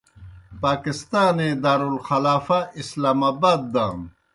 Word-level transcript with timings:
پاکستانے 0.63 1.49
دارالخلافہ 1.63 2.59
اسلام 2.81 3.19
آباد 3.31 3.59
دانوْ۔ 3.73 4.05